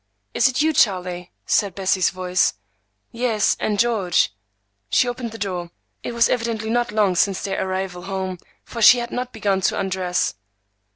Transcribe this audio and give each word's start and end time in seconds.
"Is 0.33 0.47
it 0.47 0.63
you, 0.63 0.73
Charlie?" 0.73 1.31
said 1.45 1.75
Bessie's 1.75 2.09
voice. 2.09 2.55
"Yes,—and 3.11 3.77
George." 3.77 4.33
She 4.89 5.07
opened 5.07 5.31
the 5.31 5.37
door. 5.37 5.69
It 6.01 6.13
was 6.15 6.27
evidently 6.27 6.71
not 6.71 6.91
long 6.91 7.13
since 7.15 7.43
their 7.43 7.63
arrival 7.63 8.01
home, 8.05 8.39
for 8.63 8.81
she 8.81 8.97
had 8.97 9.11
not 9.11 9.31
begun 9.31 9.61
to 9.61 9.79
undress. 9.79 10.33